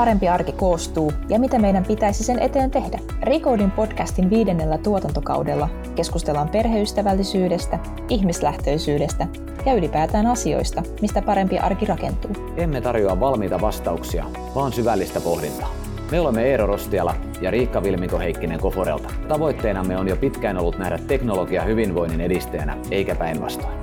[0.00, 2.98] Parempi arki koostuu ja mitä meidän pitäisi sen eteen tehdä?
[3.22, 7.78] Recoding podcastin viidennellä tuotantokaudella keskustellaan perheystävällisyydestä,
[8.08, 9.26] ihmislähtöisyydestä
[9.66, 12.30] ja ylipäätään asioista, mistä parempi arki rakentuu.
[12.56, 14.24] Emme tarjoa valmiita vastauksia,
[14.54, 15.74] vaan syvällistä pohdintaa.
[16.10, 19.08] Me olemme Eero Rostiala ja Riikka Vilmiko Heikkinen Koforelta.
[19.28, 23.79] Tavoitteenamme on jo pitkään ollut nähdä teknologia hyvinvoinnin edistäjänä, eikä päinvastoin.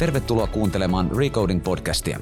[0.00, 2.20] Tervetuloa kuuntelemaan Recoding podcastia.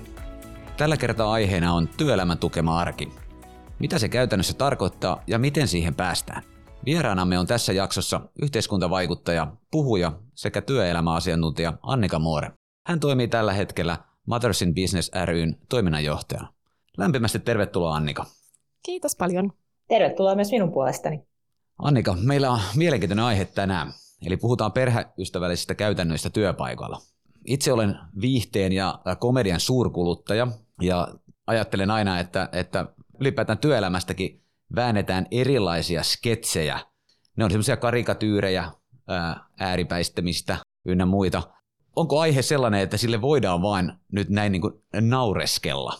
[0.77, 3.13] Tällä kertaa aiheena on työelämän tukema arki.
[3.79, 6.43] Mitä se käytännössä tarkoittaa ja miten siihen päästään?
[6.85, 12.53] Vieraanamme on tässä jaksossa yhteiskuntavaikuttaja, puhuja sekä työelämäasiantuntija Annika Moore.
[12.87, 16.53] Hän toimii tällä hetkellä Mothers in Business ryn toiminnanjohtajana.
[16.97, 18.27] Lämpimästi tervetuloa Annika.
[18.83, 19.53] Kiitos paljon.
[19.89, 21.23] Tervetuloa myös minun puolestani.
[21.79, 23.93] Annika, meillä on mielenkiintoinen aihe tänään.
[24.27, 27.01] Eli puhutaan perheystävällisistä käytännöistä työpaikalla.
[27.49, 30.47] Itse olen viihteen ja komedian suurkuluttaja
[30.83, 31.09] ja
[31.47, 32.87] ajattelen aina, että, että
[33.21, 34.43] ylipäätään työelämästäkin
[34.75, 36.79] väännetään erilaisia sketsejä.
[37.37, 38.71] Ne on semmoisia karikatyyrejä,
[39.61, 41.43] ääripäistämistä ynnä muita.
[41.97, 45.93] Onko aihe sellainen, että sille voidaan vain nyt näin niin kuin naureskella?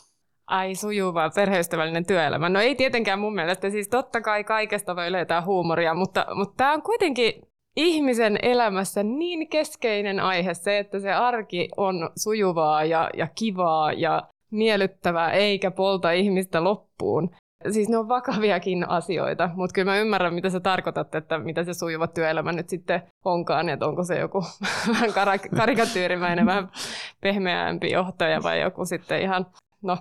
[0.47, 2.49] Ai sujuva, perheystävällinen työelämä.
[2.49, 6.73] No ei tietenkään mun mielestä, siis totta kai kaikesta voi löytää huumoria, mutta, mutta tämä
[6.73, 7.48] on kuitenkin
[7.79, 14.23] ihmisen elämässä niin keskeinen aihe se, että se arki on sujuvaa ja, ja kivaa ja
[14.51, 17.31] miellyttävää eikä polta ihmistä loppuun.
[17.71, 21.75] Siis ne on vakaviakin asioita, mutta kyllä mä ymmärrän, mitä sä tarkoitat, että mitä se
[21.75, 24.45] sujuva työelämä nyt sitten onkaan, että onko se joku
[24.93, 25.11] vähän
[25.57, 26.69] karikatyyrimäinen, vähän
[27.21, 29.47] pehmeämpi johtaja vai joku sitten ihan,
[29.83, 29.97] no,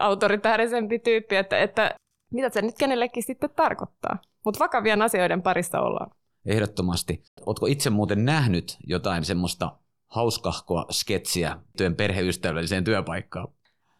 [0.00, 1.94] autoritäärisempi tyyppi, että, että
[2.32, 4.18] mitä se nyt kenellekin sitten tarkoittaa.
[4.44, 6.10] Mutta vakavien asioiden parissa ollaan.
[6.46, 7.22] Ehdottomasti.
[7.46, 13.48] Oletko itse muuten nähnyt jotain semmoista hauskahkoa sketsiä työn perheystävälliseen työpaikkaan?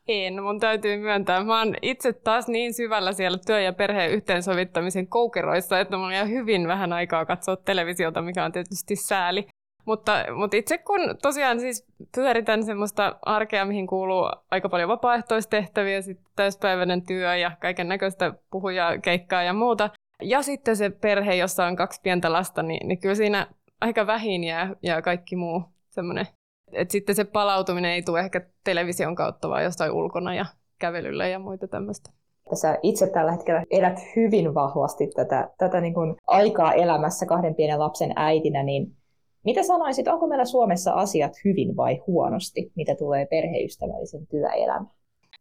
[0.08, 1.44] En, mun täytyy myöntää.
[1.44, 6.28] Mä oon itse taas niin syvällä siellä työ- ja perheen yhteensovittamisen koukeroissa, että mulla on
[6.28, 9.46] hyvin vähän aikaa katsoa televisiota, mikä on tietysti sääli.
[9.86, 16.32] Mutta, mutta itse kun tosiaan siis pyöritän semmoista arkea, mihin kuuluu aika paljon vapaaehtoistehtäviä, sitten
[16.36, 19.90] täyspäiväinen työ ja kaiken näköistä puhujaa, keikkaa ja muuta.
[20.22, 23.46] Ja sitten se perhe, jossa on kaksi pientä lasta, niin, niin kyllä siinä
[23.80, 26.26] aika vähin jää, jää kaikki muu semmoinen
[26.74, 30.46] et sitten se palautuminen ei tule ehkä television kautta, vaan jostain ulkona ja
[30.78, 32.10] kävelyllä ja muita tämmöistä.
[32.54, 37.78] Sä itse tällä hetkellä elät hyvin vahvasti tätä, tätä niin kuin aikaa elämässä kahden pienen
[37.78, 38.96] lapsen äitinä, niin
[39.44, 44.90] mitä sanoisit, onko meillä Suomessa asiat hyvin vai huonosti, mitä tulee perheystävällisen työelämään?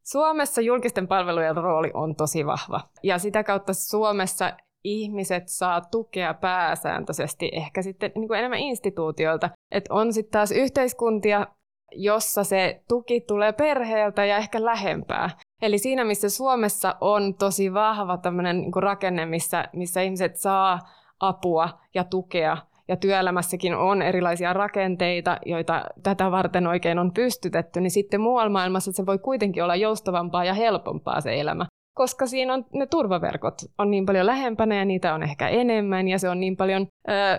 [0.04, 2.80] Suomessa julkisten palvelujen rooli on tosi vahva.
[3.04, 4.54] Ja sitä kautta Suomessa
[4.84, 9.50] ihmiset saa tukea pääsääntöisesti ehkä sitten niin kuin enemmän instituutioilta.
[9.72, 11.48] Että on sitten taas yhteiskuntia,
[11.92, 15.30] jossa se tuki tulee perheeltä ja ehkä lähempää.
[15.62, 20.80] Eli siinä, missä Suomessa on tosi vahva tämmöinen niin rakenne, missä, missä ihmiset saa
[21.20, 27.92] apua ja tukea, ja työelämässäkin on erilaisia rakenteita, joita tätä varten oikein on pystytetty, niin
[27.92, 32.66] sitten muualla maailmassa se voi kuitenkin olla joustavampaa ja helpompaa se elämä koska siinä on
[32.74, 36.58] ne turvaverkot on niin paljon lähempänä ja niitä on ehkä enemmän ja se on niin
[36.58, 37.38] paljon öö,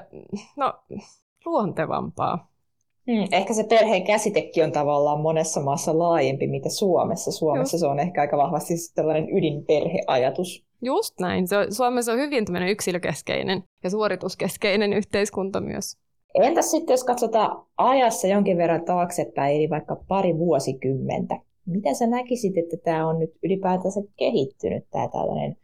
[0.56, 0.72] no,
[1.44, 2.53] luontevampaa.
[3.06, 7.32] Hmm, ehkä se perheen käsitekin on tavallaan monessa maassa laajempi, mitä Suomessa.
[7.32, 7.81] Suomessa Just.
[7.81, 10.65] se on ehkä aika vahvasti tällainen ydinperheajatus.
[10.82, 11.48] Just näin.
[11.48, 15.97] Se on, Suomessa on hyvin tämmöinen yksilökeskeinen ja suorituskeskeinen yhteiskunta myös.
[16.34, 22.59] Entäs sitten, jos katsotaan ajassa jonkin verran taaksepäin, eli vaikka pari vuosikymmentä, Miten sä näkisit,
[22.59, 25.56] että tämä on nyt ylipäätänsä kehittynyt, tämä tällainen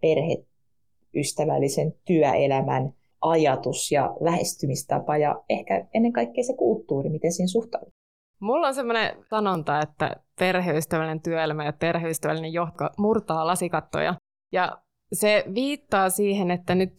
[0.00, 7.92] perheystävällisen työelämän ajatus ja lähestymistapa ja ehkä ennen kaikkea se kulttuuri, miten siinä suhtautuu?
[8.40, 14.14] Mulla on semmoinen sanonta, että perheystävällinen työelämä ja perheystävällinen johto murtaa lasikattoja.
[14.52, 14.78] Ja
[15.12, 16.92] se viittaa siihen, että nyt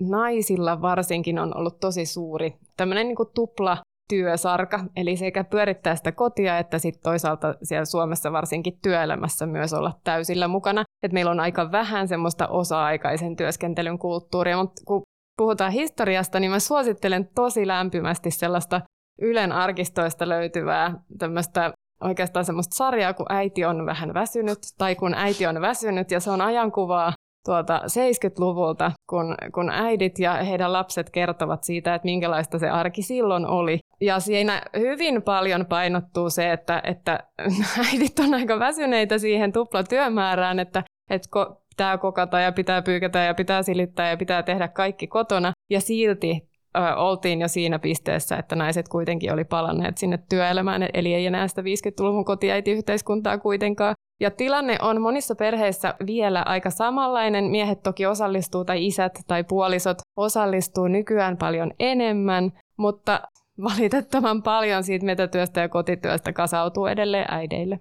[0.00, 3.78] naisilla varsinkin on ollut tosi suuri tämmöinen niin tupla
[4.08, 9.92] työsarka, eli sekä pyörittää sitä kotia, että sitten toisaalta siellä Suomessa varsinkin työelämässä myös olla
[10.04, 10.84] täysillä mukana.
[11.02, 15.02] Et meillä on aika vähän semmoista osa-aikaisen työskentelyn kulttuuria, mutta kun
[15.38, 18.80] puhutaan historiasta, niin mä suosittelen tosi lämpimästi sellaista
[19.20, 25.46] Ylen arkistoista löytyvää tämmöistä oikeastaan semmoista sarjaa, kun äiti on vähän väsynyt, tai kun äiti
[25.46, 27.12] on väsynyt, ja se on ajankuvaa
[27.44, 33.46] tuota 70-luvulta, kun, kun äidit ja heidän lapset kertovat siitä, että minkälaista se arki silloin
[33.46, 33.78] oli.
[34.00, 37.18] Ja siinä hyvin paljon painottuu se, että, että
[37.92, 41.28] äidit on aika väsyneitä siihen tuplatyömäärään, että, että
[41.78, 45.52] pitää kokata ja pitää pyykätä ja pitää silittää ja pitää tehdä kaikki kotona.
[45.70, 51.14] Ja silti ö, oltiin jo siinä pisteessä, että naiset kuitenkin oli palanneet sinne työelämään, eli
[51.14, 53.94] ei enää sitä 50-luvun kotiäitiyhteiskuntaa kuitenkaan.
[54.20, 57.44] Ja tilanne on monissa perheissä vielä aika samanlainen.
[57.44, 63.20] Miehet toki osallistuu, tai isät tai puolisot osallistuu nykyään paljon enemmän, mutta
[63.62, 67.80] valitettavan paljon siitä metätyöstä ja kotityöstä kasautuu edelleen äideille.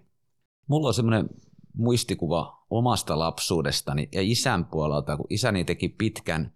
[0.67, 1.29] Mulla on semmoinen
[1.77, 6.53] muistikuva omasta lapsuudestani ja isän puolelta, kun isäni teki pitkän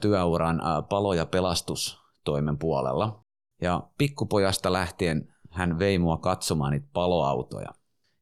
[0.00, 3.24] työuran palo- ja pelastustoimen puolella.
[3.62, 7.68] Ja pikkupojasta lähtien hän vei mua katsomaan niitä paloautoja.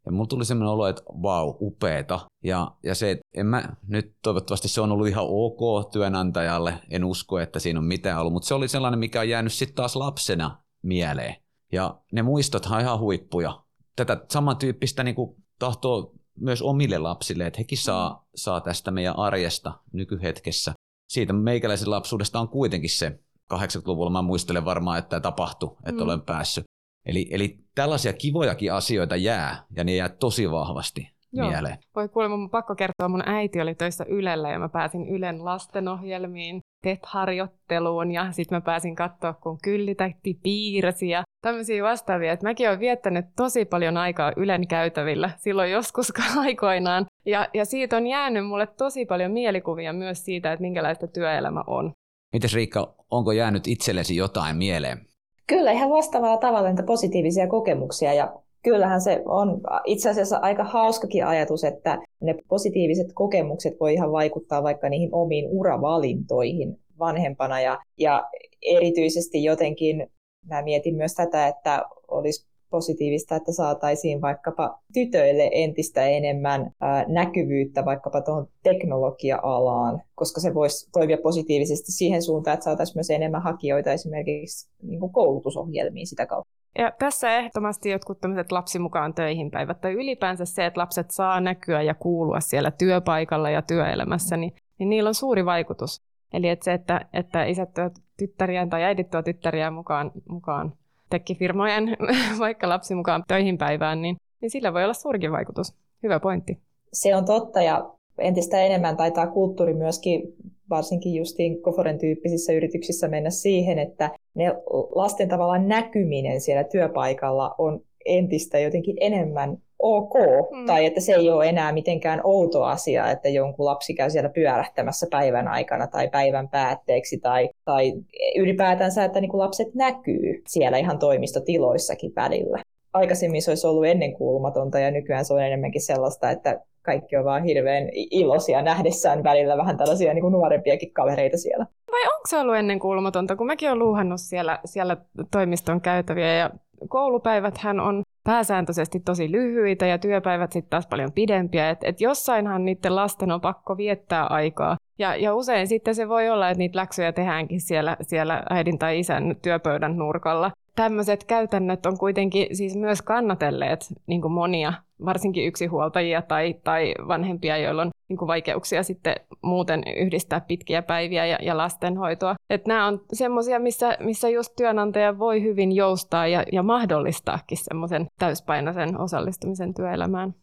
[0.06, 2.20] Ja mulla tuli semmoinen olo, että vau, upeeta.
[2.44, 7.04] Ja, ja se, että en mä, nyt toivottavasti se on ollut ihan ok työnantajalle, en
[7.04, 9.96] usko, että siinä on mitään ollut, mutta se oli sellainen, mikä on jäänyt sitten taas
[9.96, 11.36] lapsena mieleen.
[11.72, 13.62] Ja ne muistot on ihan huippuja.
[13.96, 19.72] Tätä samantyyppistä niin kuin tahtoo myös omille lapsille, että hekin saa, saa tästä meidän arjesta
[19.92, 20.72] nykyhetkessä.
[21.08, 23.18] Siitä meikäläisen lapsuudesta on kuitenkin se
[23.54, 26.08] 80-luvulla, mä muistelen varmaan, että tapahtui, että mm.
[26.08, 26.64] olen päässyt.
[27.06, 31.50] Eli, eli tällaisia kivojakin asioita jää, ja ne jää tosi vahvasti Joo.
[31.50, 31.78] mieleen.
[31.96, 36.60] Voi kuulemma, mun pakko kertoa, mun äiti oli töissä Ylellä, ja mä pääsin Ylen lastenohjelmiin,
[36.82, 42.32] TET-harjoitteluun, ja sitten mä pääsin katsoa, kun kyllitähti piirsi, ja tämmöisiä vastaavia.
[42.32, 47.96] Että mäkin olen viettänyt tosi paljon aikaa Ylen käytävillä silloin joskus aikoinaan, ja, ja siitä
[47.96, 51.92] on jäänyt mulle tosi paljon mielikuvia myös siitä, että minkälaista työelämä on.
[52.32, 54.98] Mites Riikka, onko jäänyt itsellesi jotain mieleen?
[55.46, 58.32] Kyllä, ihan vastaavalla tavalla niitä positiivisia kokemuksia ja
[58.62, 64.62] kyllähän se on itse asiassa aika hauskakin ajatus, että ne positiiviset kokemukset voi ihan vaikuttaa
[64.62, 68.24] vaikka niihin omiin uravalintoihin vanhempana ja, ja
[68.62, 70.10] erityisesti jotenkin
[70.46, 76.70] mä mietin myös tätä, että olisi positiivista, että saataisiin vaikkapa tytöille entistä enemmän
[77.06, 83.42] näkyvyyttä vaikkapa tuohon teknologia-alaan, koska se voisi toimia positiivisesti siihen suuntaan, että saataisiin myös enemmän
[83.42, 86.52] hakijoita esimerkiksi niin kuin koulutusohjelmiin sitä kautta.
[86.78, 91.40] Ja tässä ehdottomasti jotkut tämmöiset lapsi mukaan töihin päivät, tai ylipäänsä se, että lapset saa
[91.40, 96.02] näkyä ja kuulua siellä työpaikalla ja työelämässä, niin, niin niillä on suuri vaikutus.
[96.32, 97.70] Eli että se, että, että isät
[98.18, 100.72] tyttäriään tai äidit tuo tyttäriään mukaan, mukaan
[101.10, 101.96] tekkifirmojen
[102.38, 105.74] vaikka lapsi mukaan töihin päivään, niin, niin sillä voi olla suurikin vaikutus.
[106.02, 106.58] Hyvä pointti.
[106.92, 110.22] Se on totta ja entistä enemmän taitaa kulttuuri myöskin
[110.70, 114.52] varsinkin justiin Koforen tyyppisissä yrityksissä mennä siihen, että ne
[114.94, 120.14] lasten tavallaan näkyminen siellä työpaikalla on entistä jotenkin enemmän ok,
[120.52, 120.66] mm.
[120.66, 125.06] tai että se ei ole enää mitenkään outo asia, että jonkun lapsi käy siellä pyörähtämässä
[125.10, 127.92] päivän aikana tai päivän päätteeksi, tai, tai
[128.36, 132.62] ylipäätänsä, että niin kuin lapset näkyy siellä ihan toimistotiloissakin välillä.
[132.92, 137.44] Aikaisemmin se olisi ollut ennenkuulumatonta, ja nykyään se on enemmänkin sellaista, että kaikki on vaan
[137.44, 141.66] hirveän iloisia nähdessään välillä vähän tällaisia niin kuin nuorempiakin kavereita siellä.
[141.92, 144.96] Vai onko se ollut ennenkuulumatonta, kun mäkin olen luuhannut siellä, siellä
[145.30, 146.50] toimiston käytäviä ja
[146.88, 151.70] koulupäivät hän on pääsääntöisesti tosi lyhyitä ja työpäivät sitten taas paljon pidempiä.
[151.70, 154.76] Että et jossainhan niiden lasten on pakko viettää aikaa.
[154.98, 158.98] Ja, ja usein sitten se voi olla, että niitä läksyjä tehdäänkin siellä, siellä äidin tai
[158.98, 164.72] isän työpöydän nurkalla tämmöiset käytännöt on kuitenkin siis myös kannatelleet niin kuin monia,
[165.04, 171.26] varsinkin yksinhuoltajia tai, tai vanhempia, joilla on niin kuin vaikeuksia sitten muuten yhdistää pitkiä päiviä
[171.26, 172.34] ja, ja lastenhoitoa.
[172.50, 178.06] Et nämä on semmoisia, missä, missä just työnantaja voi hyvin joustaa ja, ja mahdollistaakin semmoisen
[178.18, 180.34] täyspainoisen osallistumisen työelämään.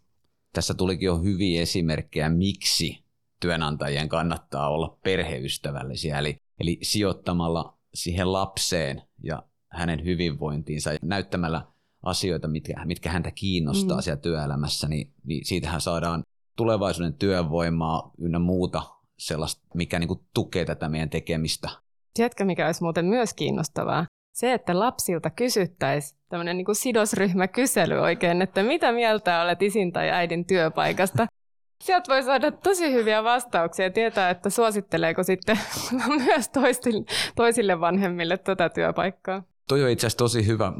[0.53, 3.03] Tässä tulikin jo hyviä esimerkkejä, miksi
[3.41, 9.43] työnantajien kannattaa olla perheystävällisiä, eli, eli sijoittamalla siihen lapseen ja
[9.75, 11.61] hänen hyvinvointiinsa ja näyttämällä
[12.03, 14.01] asioita, mitkä, mitkä häntä kiinnostaa mm.
[14.01, 16.23] siellä työelämässä, niin, niin siitähän saadaan
[16.55, 18.81] tulevaisuuden työvoimaa ynnä muuta
[19.17, 21.69] sellaista, mikä niin kuin tukee tätä meidän tekemistä.
[22.13, 24.05] Tiedätkö, mikä olisi muuten myös kiinnostavaa?
[24.33, 30.45] Se, että lapsilta kysyttäisiin tämmöinen niin sidosryhmäkysely oikein, että mitä mieltä olet isin tai äidin
[30.45, 31.27] työpaikasta.
[31.83, 35.59] Sieltä voi saada tosi hyviä vastauksia ja tietää, että suositteleeko sitten
[36.25, 37.05] myös toisille,
[37.35, 39.43] toisille vanhemmille tätä työpaikkaa.
[39.67, 40.73] Toi on itse asiassa tosi hyvä.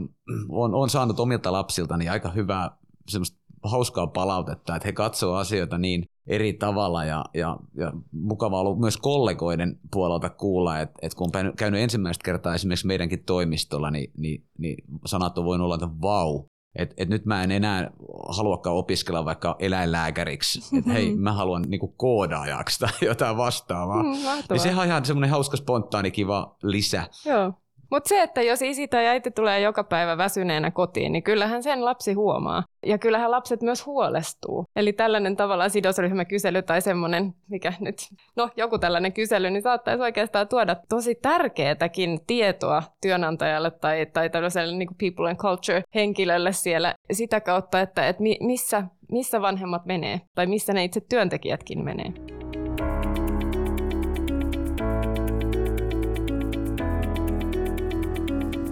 [0.49, 2.77] On, on saanut omilta lapsiltani aika hyvää
[3.07, 8.79] semmoista hauskaa palautetta, että he katsoo asioita niin eri tavalla ja, ja, ja mukava ollut
[8.79, 14.11] myös kollegoiden puolelta kuulla, että, että kun on käynyt ensimmäistä kertaa esimerkiksi meidänkin toimistolla, niin,
[14.17, 16.43] niin, niin sanat on voinut olla, että vau,
[16.75, 17.91] että et nyt mä en enää
[18.29, 24.03] haluakaan opiskella vaikka eläinlääkäriksi, että hei, mä haluan niinku koodaajaksi tai jotain vastaavaa.
[24.03, 24.09] Mm,
[24.49, 27.07] niin sehän on ihan semmoinen hauska, spontaani, kiva lisä.
[27.25, 27.53] Joo.
[27.95, 31.85] Mutta se, että jos isi tai äiti tulee joka päivä väsyneenä kotiin, niin kyllähän sen
[31.85, 32.63] lapsi huomaa.
[32.85, 34.65] Ja kyllähän lapset myös huolestuu.
[34.75, 37.95] Eli tällainen tavallaan sidosryhmäkysely tai semmoinen, mikä nyt,
[38.35, 44.77] no joku tällainen kysely, niin saattaisi oikeastaan tuoda tosi tärkeätäkin tietoa työnantajalle tai, tai tällaiselle
[44.77, 50.45] niin people and culture henkilölle siellä sitä kautta, että, että missä, missä vanhemmat menee tai
[50.47, 52.34] missä ne itse työntekijätkin menee.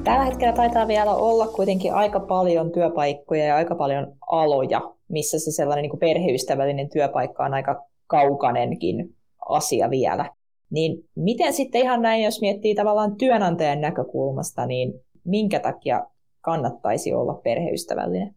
[0.04, 5.52] Tällä hetkellä taitaa vielä olla kuitenkin aika paljon työpaikkoja ja aika paljon aloja, missä se
[5.52, 9.16] sellainen niin kuin perheystävällinen työpaikka on aika kaukanenkin
[9.50, 10.30] asia vielä.
[10.70, 14.94] Niin miten sitten ihan näin, jos miettii tavallaan työnantajan näkökulmasta, niin
[15.24, 16.06] minkä takia
[16.42, 18.36] kannattaisi olla perheystävällinen?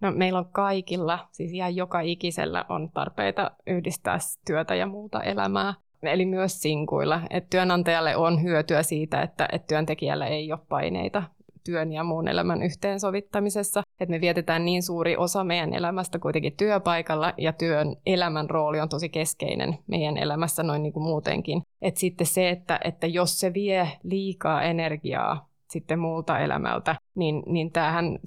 [0.00, 5.74] No, meillä on kaikilla, siis ihan joka ikisellä on tarpeita yhdistää työtä ja muuta elämää
[6.02, 7.20] eli myös sinkuilla.
[7.30, 11.22] Että työnantajalle on hyötyä siitä, että, että työntekijällä ei ole paineita
[11.66, 13.82] työn ja muun elämän yhteensovittamisessa.
[14.00, 18.88] Että me vietetään niin suuri osa meidän elämästä kuitenkin työpaikalla ja työn elämän rooli on
[18.88, 21.62] tosi keskeinen meidän elämässä noin niin kuin muutenkin.
[21.82, 27.72] Että sitten se, että, että jos se vie liikaa energiaa sitten muulta elämältä, niin, niin
[27.72, 28.18] tämähän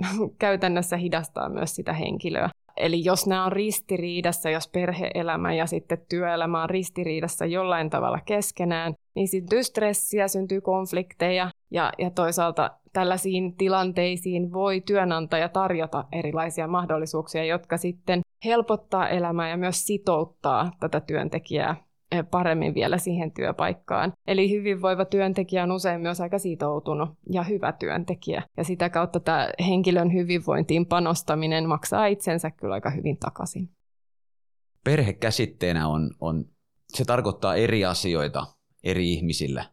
[0.38, 2.48] käytännössä hidastaa myös sitä henkilöä.
[2.76, 8.94] Eli jos nämä on ristiriidassa, jos perheelämä ja sitten työelämä on ristiriidassa jollain tavalla keskenään,
[9.14, 17.44] niin syntyy stressiä, syntyy konflikteja ja, ja toisaalta tällaisiin tilanteisiin voi työnantaja tarjota erilaisia mahdollisuuksia,
[17.44, 21.85] jotka sitten helpottaa elämää ja myös sitouttaa tätä työntekijää
[22.30, 24.12] paremmin vielä siihen työpaikkaan.
[24.26, 28.42] Eli hyvinvoiva työntekijä on usein myös aika sitoutunut ja hyvä työntekijä.
[28.56, 33.70] Ja sitä kautta tämä henkilön hyvinvointiin panostaminen maksaa itsensä kyllä aika hyvin takaisin.
[34.84, 36.44] Perhe käsitteenä on, on
[36.94, 38.46] se tarkoittaa eri asioita
[38.84, 39.64] eri ihmisille.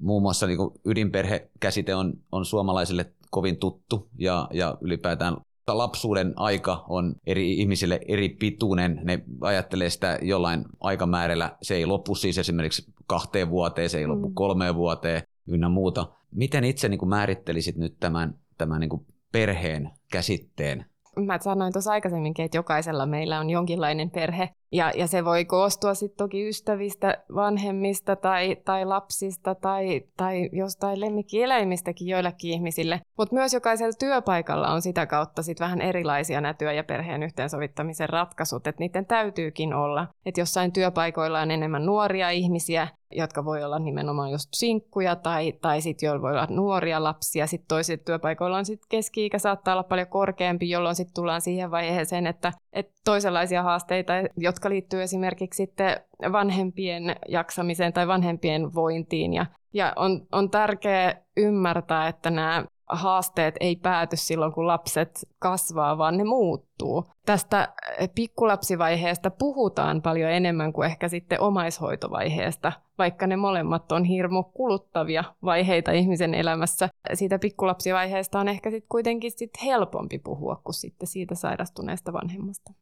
[0.00, 5.36] Muun muassa niin ydinperhekäsite on, on suomalaisille kovin tuttu ja, ja ylipäätään
[5.66, 9.00] lapsuuden aika on eri ihmisille eri pituinen.
[9.02, 11.56] Ne ajattelee sitä jollain aikamäärällä.
[11.62, 14.34] Se ei lopu siis esimerkiksi kahteen vuoteen, se ei lopu mm.
[14.34, 16.08] kolmeen vuoteen ynnä muuta.
[16.30, 20.86] Miten itse niin kuin määrittelisit nyt tämän, tämän niin kuin perheen käsitteen?
[21.26, 25.94] Mä sanoin tuossa aikaisemminkin, että jokaisella meillä on jonkinlainen perhe, ja, ja se voi koostua
[25.94, 33.00] sitten toki ystävistä, vanhemmista tai, tai lapsista tai, tai jostain lemmikkieläimistäkin joillekin ihmisille.
[33.18, 38.08] Mutta myös jokaisella työpaikalla on sitä kautta sit vähän erilaisia nämä työ- ja perheen yhteensovittamisen
[38.08, 40.06] ratkaisut, että niiden täytyykin olla.
[40.26, 45.80] Että jossain työpaikoilla on enemmän nuoria ihmisiä, jotka voi olla nimenomaan just sinkkuja tai, tai
[45.80, 47.46] sitten joilla voi olla nuoria lapsia.
[47.46, 52.26] Sitten toisilla työpaikoilla on sitten keski-ikä saattaa olla paljon korkeampi, jolloin sitten tullaan siihen vaiheeseen,
[52.26, 54.12] että, että toisenlaisia haasteita,
[54.54, 56.00] jotka liittyy esimerkiksi sitten
[56.32, 59.34] vanhempien jaksamiseen tai vanhempien vointiin.
[59.34, 65.98] Ja, ja on, on tärkeää ymmärtää, että nämä haasteet ei pääty silloin, kun lapset kasvaa,
[65.98, 67.04] vaan ne muuttuu.
[67.26, 67.74] Tästä
[68.14, 75.92] pikkulapsivaiheesta puhutaan paljon enemmän kuin ehkä sitten omaishoitovaiheesta, vaikka ne molemmat on hirmu kuluttavia vaiheita
[75.92, 76.88] ihmisen elämässä.
[77.14, 82.72] Siitä pikkulapsivaiheesta on ehkä sitten kuitenkin sit helpompi puhua kuin sitten siitä sairastuneesta vanhemmasta.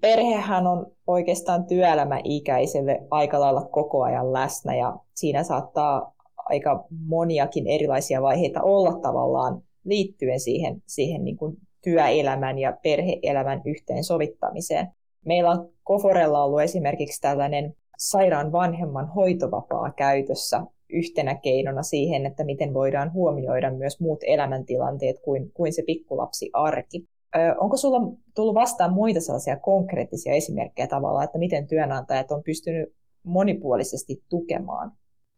[0.00, 8.22] Perhehän on oikeastaan työelämäikäiselle aika lailla koko ajan läsnä ja siinä saattaa aika moniakin erilaisia
[8.22, 14.88] vaiheita olla tavallaan liittyen siihen, siihen niin kuin työelämän ja perheelämän yhteensovittamiseen.
[15.24, 20.60] Meillä on Koforella ollut esimerkiksi tällainen sairaan vanhemman hoitovapaa käytössä
[20.90, 27.08] yhtenä keinona siihen, että miten voidaan huomioida myös muut elämäntilanteet kuin, kuin se pikkulapsi arki.
[27.58, 28.00] Onko sulla
[28.34, 34.92] tullut vastaan muita sellaisia konkreettisia esimerkkejä tavallaan, että miten työnantajat on pystynyt monipuolisesti tukemaan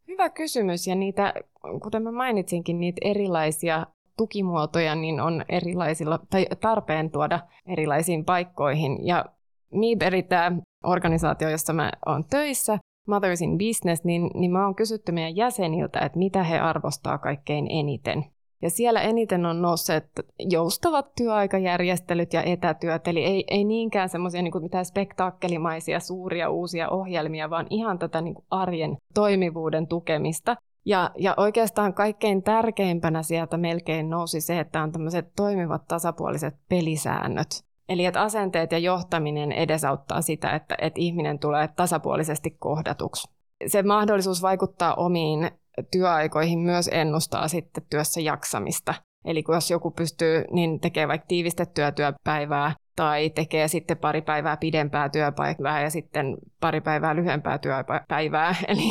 [0.09, 1.35] Hyvä kysymys ja niitä,
[1.83, 3.87] kuten mä mainitsinkin, niitä erilaisia
[4.17, 9.07] tukimuotoja niin on erilaisilla, tai tarpeen tuoda erilaisiin paikkoihin.
[9.07, 9.25] Ja
[9.73, 10.53] Miiberi, tämä
[10.85, 12.79] organisaatio, jossa mä oon töissä,
[13.09, 17.67] Mothers in Business, niin, niin mä oon kysytty meidän jäseniltä, että mitä he arvostaa kaikkein
[17.71, 18.25] eniten.
[18.63, 20.05] Ja siellä eniten on nousseet
[20.39, 27.51] joustavat työaikajärjestelyt ja etätyöt, eli ei, ei niinkään semmoisia niin mitään spektaakkelimaisia suuria uusia ohjelmia,
[27.51, 30.57] vaan ihan tätä niin arjen toimivuuden tukemista.
[30.87, 37.49] Ja, ja oikeastaan kaikkein tärkeimpänä sieltä melkein nousi se, että on tämmöiset toimivat tasapuoliset pelisäännöt.
[37.89, 43.31] Eli että asenteet ja johtaminen edesauttaa sitä, että, että ihminen tulee tasapuolisesti kohdatuksi.
[43.67, 45.51] Se mahdollisuus vaikuttaa omiin
[45.91, 48.95] työaikoihin myös ennustaa sitten työssä jaksamista.
[49.25, 54.57] Eli kun jos joku pystyy niin tekee vaikka tiivistettyä työpäivää tai tekee sitten pari päivää
[54.57, 58.55] pidempää työpäivää ja sitten pari päivää lyhyempää työpäivää.
[58.69, 58.83] Eli,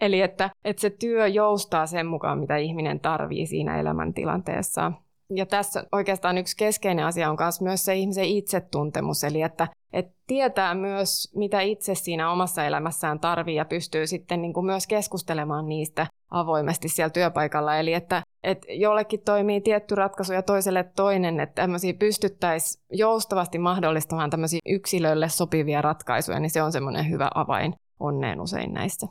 [0.00, 4.92] eli että, että se työ joustaa sen mukaan, mitä ihminen tarvii siinä elämäntilanteessa.
[5.34, 10.74] Ja tässä oikeastaan yksi keskeinen asia on myös se ihmisen itsetuntemus, eli että, että tietää
[10.74, 16.06] myös, mitä itse siinä omassa elämässään tarvii ja pystyy sitten niin kuin myös keskustelemaan niistä
[16.30, 17.76] avoimesti siellä työpaikalla.
[17.76, 24.30] Eli että, että jollekin toimii tietty ratkaisu ja toiselle toinen, että tämmöisiä pystyttäisiin joustavasti mahdollistamaan
[24.30, 29.06] tämmöisiä yksilölle sopivia ratkaisuja, niin se on semmoinen hyvä avain onneen usein näissä.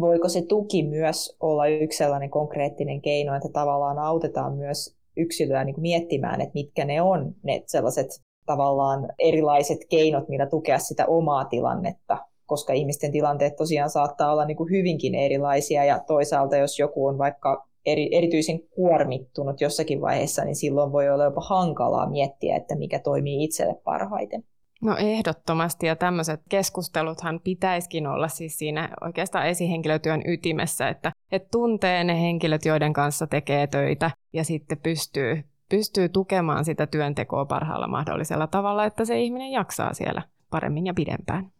[0.00, 5.74] Voiko se tuki myös olla yksi sellainen konkreettinen keino, että tavallaan autetaan myös yksilöä niin
[5.74, 8.06] kuin miettimään, että mitkä ne on ne sellaiset
[8.46, 14.56] tavallaan erilaiset keinot, millä tukea sitä omaa tilannetta, koska ihmisten tilanteet tosiaan saattaa olla niin
[14.56, 20.56] kuin hyvinkin erilaisia ja toisaalta jos joku on vaikka eri, erityisen kuormittunut jossakin vaiheessa, niin
[20.56, 24.44] silloin voi olla jopa hankalaa miettiä, että mikä toimii itselle parhaiten.
[24.82, 32.04] No ehdottomasti, ja tämmöiset keskusteluthan pitäisikin olla siis siinä oikeastaan esihenkilötyön ytimessä, että, että tuntee
[32.04, 38.46] ne henkilöt, joiden kanssa tekee töitä, ja sitten pystyy, pystyy tukemaan sitä työntekoa parhaalla mahdollisella
[38.46, 41.52] tavalla, että se ihminen jaksaa siellä paremmin ja pidempään.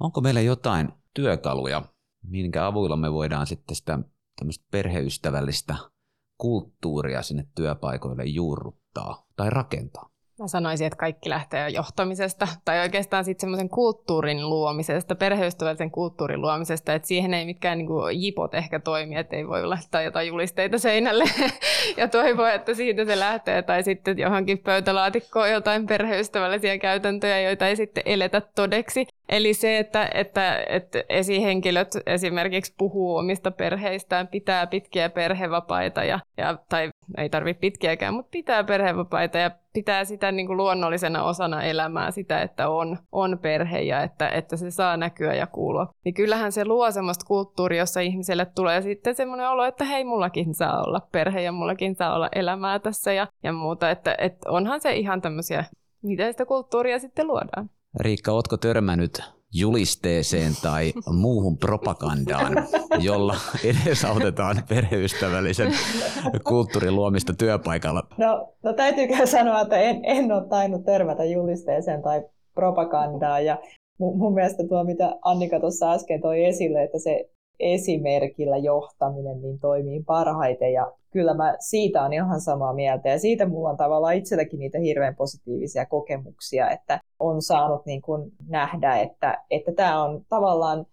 [0.00, 1.82] Onko meillä jotain työkaluja,
[2.22, 3.98] minkä avulla me voidaan sitten sitä
[4.38, 5.76] tämmöistä perheystävällistä
[6.38, 10.11] kulttuuria sinne työpaikoille juurruttaa tai rakentaa?
[10.38, 16.94] Mä sanoisin, että kaikki lähtee johtamisesta tai oikeastaan sitten semmoisen kulttuurin luomisesta, perheystävällisen kulttuurin luomisesta,
[16.94, 20.78] että siihen ei mitkään niin kuin jipot ehkä toimi, että ei voi laittaa jotain julisteita
[20.78, 21.24] seinälle
[21.96, 27.76] ja toivoa, että siitä se lähtee tai sitten johonkin pöytälaatikkoon jotain perheystävällisiä käytäntöjä, joita ei
[27.76, 29.06] sitten eletä todeksi.
[29.28, 36.58] Eli se, että, että, että esihenkilöt esimerkiksi puhuu omista perheistään, pitää pitkiä perhevapaita, ja, ja,
[36.68, 42.10] tai ei tarvitse pitkiäkään, mutta pitää perhevapaita ja pitää sitä niin kuin luonnollisena osana elämää
[42.10, 45.86] sitä, että on, on perhe ja että, että se saa näkyä ja kuulua.
[46.04, 50.54] Niin kyllähän se luo semmoista kulttuuria, jossa ihmiselle tulee sitten semmoinen olo, että hei, mullakin
[50.54, 53.90] saa olla perhe ja mullakin saa olla elämää tässä ja, ja muuta.
[53.90, 55.64] Että, että onhan se ihan tämmöisiä,
[56.02, 57.70] miten sitä kulttuuria sitten luodaan.
[58.00, 59.22] Riikka, ootko törmännyt
[59.54, 62.52] julisteeseen tai muuhun propagandaan,
[63.00, 65.72] jolla edesautetaan perheystävällisen
[66.48, 68.02] kulttuurin luomista työpaikalla?
[68.18, 72.22] No, no täytyykö sanoa, että en, en ole tainnut törmätä julisteeseen tai
[72.54, 73.44] propagandaan.
[73.44, 73.58] Ja
[73.98, 79.58] mun, mun mielestä tuo, mitä Annika tuossa äsken toi esille, että se esimerkillä johtaminen niin
[79.58, 84.14] toimii parhaiten ja kyllä mä siitä on ihan samaa mieltä ja siitä mulla on tavallaan
[84.14, 90.22] itselläkin niitä hirveän positiivisia kokemuksia, että on saanut niin kuin nähdä, että, että tämä on
[90.28, 90.86] tavallaan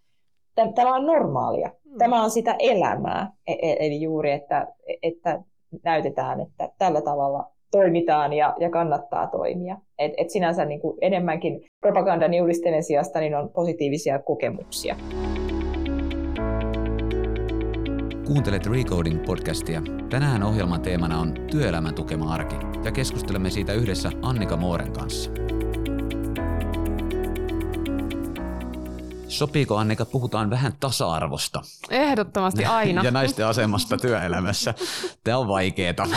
[0.75, 1.71] tämä on normaalia.
[1.89, 1.97] Hmm.
[1.97, 3.31] Tämä on sitä elämää.
[3.47, 4.67] E, e, eli juuri, että,
[5.03, 5.43] että
[5.83, 9.77] näytetään, että tällä tavalla toimitaan ja, ja kannattaa toimia.
[9.99, 14.95] Et, et sinänsä niin kuin enemmänkin propagandan julisteiden sijasta niin on positiivisia kokemuksia.
[18.29, 19.81] Kuuntelet Recoding podcastia.
[20.09, 25.31] Tänään ohjelman teemana on työelämän tukema arki ja keskustelemme siitä yhdessä Annika Mooren kanssa.
[29.27, 31.61] Sopiiko Annika, puhutaan vähän tasa-arvosta?
[31.89, 33.03] Ehdottomasti aina.
[33.03, 34.73] ja naisten asemasta työelämässä.
[35.23, 36.07] Tämä on vaikeeta.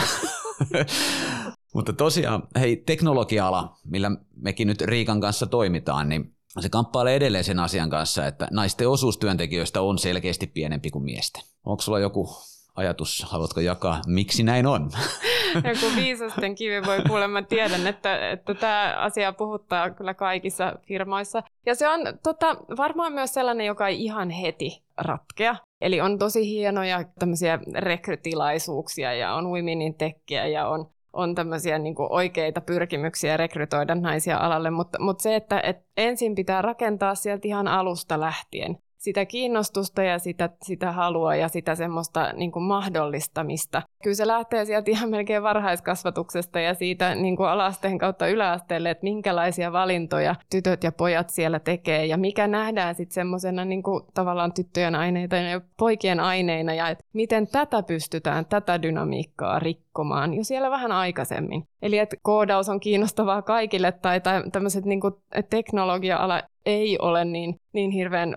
[1.73, 7.59] Mutta tosiaan, hei, teknologia-ala, millä mekin nyt Riikan kanssa toimitaan, niin se kamppailee edelleen sen
[7.59, 11.43] asian kanssa, että naisten osuus työntekijöistä on selkeästi pienempi kuin miesten.
[11.65, 12.29] Onko sulla joku
[12.75, 14.89] ajatus, haluatko jakaa, miksi näin on?
[15.55, 21.43] Joku viisasten kivi voi kuulla, mä tiedän, että, että tämä asia puhuttaa kyllä kaikissa firmoissa.
[21.65, 25.55] Ja se on tota, varmaan myös sellainen, joka ei ihan heti ratkea.
[25.81, 31.79] Eli on tosi hienoja tämmöisiä rekrytilaisuuksia ja on Women in Techia ja on on tämmöisiä
[31.79, 37.15] niin kuin oikeita pyrkimyksiä rekrytoida naisia alalle, mutta, mutta se, että, että ensin pitää rakentaa
[37.15, 42.63] sieltä ihan alusta lähtien sitä kiinnostusta ja sitä, sitä halua ja sitä semmoista niin kuin
[42.63, 43.81] mahdollistamista.
[44.03, 49.03] Kyllä se lähtee sieltä ihan melkein varhaiskasvatuksesta ja siitä niin kuin alasteen kautta yläasteelle, että
[49.03, 54.95] minkälaisia valintoja tytöt ja pojat siellä tekee ja mikä nähdään sitten semmoisena niin tavallaan tyttöjen
[54.95, 60.91] aineita ja poikien aineina ja että miten tätä pystytään, tätä dynamiikkaa rikkomaan jo siellä vähän
[60.91, 61.63] aikaisemmin.
[61.81, 65.01] Eli että koodaus on kiinnostavaa kaikille tai, tai tämmöiset niin
[65.49, 68.35] teknologia-ala ei ole niin, niin hirveän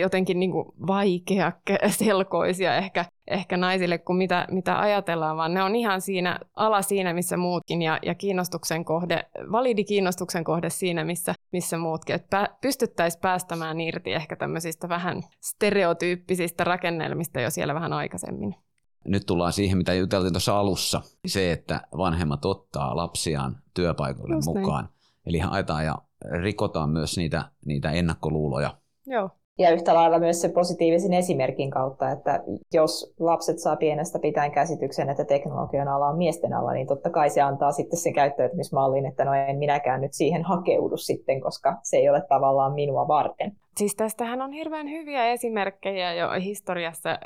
[0.00, 1.52] jotenkin niin kuin vaikea
[1.90, 7.12] selkoisia ehkä, ehkä naisille kuin mitä, mitä ajatellaan, vaan ne on ihan siinä ala siinä,
[7.12, 12.14] missä muutkin ja, ja kiinnostuksen kohde, validi kiinnostuksen kohde siinä, missä, missä muutkin.
[12.14, 18.54] Että pystyttäisiin päästämään irti ehkä tämmöisistä vähän stereotyyppisistä rakennelmista jo siellä vähän aikaisemmin.
[19.04, 21.02] Nyt tullaan siihen, mitä juteltiin tuossa alussa.
[21.26, 24.84] Se, että vanhemmat ottaa lapsiaan työpaikoille Just mukaan.
[24.84, 25.98] Näin Eli haetaan ja
[26.42, 28.76] rikotaan myös niitä, niitä ennakkoluuloja.
[29.06, 29.30] Joo.
[29.58, 32.42] Ja yhtä lailla myös se positiivisen esimerkin kautta, että
[32.72, 37.30] jos lapset saa pienestä pitäen käsityksen, että teknologian ala on miesten ala, niin totta kai
[37.30, 41.96] se antaa sitten sen käyttäytymismallin, että no en minäkään nyt siihen hakeudu sitten, koska se
[41.96, 43.52] ei ole tavallaan minua varten.
[43.78, 47.18] Siis tästähän on hirveän hyviä esimerkkejä jo historiassa,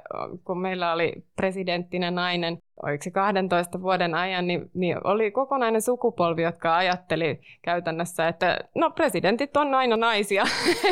[0.45, 6.43] kun meillä oli presidenttinen nainen, oliko se 12 vuoden ajan, niin, niin oli kokonainen sukupolvi,
[6.43, 10.45] jotka ajatteli käytännössä, että no presidentit on aina naisia.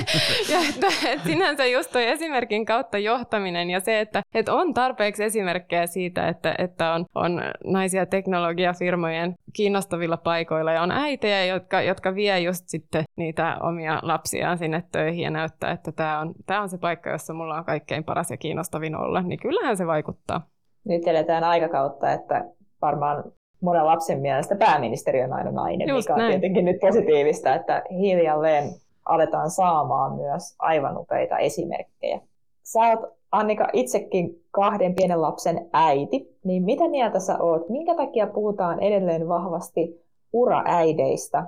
[0.53, 5.25] ja että, että sinänsä just toi esimerkin kautta johtaminen ja se, että, että on tarpeeksi
[5.25, 12.14] esimerkkejä siitä, että, että on, on naisia teknologiafirmojen kiinnostavilla paikoilla ja on äitejä, jotka, jotka
[12.14, 16.68] vie just sitten niitä omia lapsiaan sinne töihin ja näyttää, että tämä on, tämä on
[16.68, 20.46] se paikka, jossa mulla on kaikkein paras ja kiinnostavin olla, niin kyllähän se vaikuttaa.
[20.85, 22.44] Nyt eletään aikakautta, että
[22.83, 23.24] varmaan
[23.61, 26.30] monen lapsen mielestä pääministeri on aina nainen, Just mikä on näin.
[26.30, 28.64] tietenkin nyt positiivista, että hiljalleen
[29.04, 32.20] aletaan saamaan myös aivan upeita esimerkkejä.
[32.62, 37.68] Sä oot Annika itsekin kahden pienen lapsen äiti, niin mitä mieltä sä oot?
[37.68, 41.44] Minkä takia puhutaan edelleen vahvasti uraäideistä,